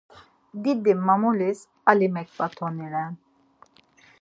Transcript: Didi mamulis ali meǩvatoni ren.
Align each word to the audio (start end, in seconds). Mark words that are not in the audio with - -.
Didi 0.61 0.91
mamulis 1.07 1.59
ali 1.89 2.07
meǩvatoni 2.15 2.87
ren. 2.93 3.13